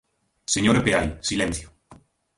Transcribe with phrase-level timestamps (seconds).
[0.53, 1.67] ¡Señora Peai, silencio!